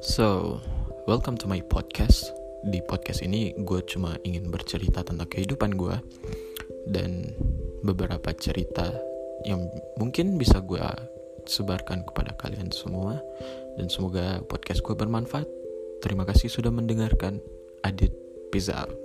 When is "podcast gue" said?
14.48-14.96